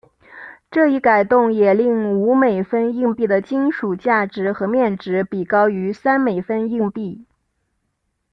[0.71, 7.23] 这一改动也令五美分硬币的金属价值和面值比高于三美分硬币。